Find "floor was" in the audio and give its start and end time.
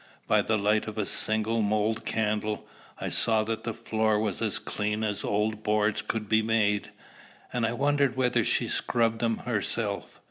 3.75-4.41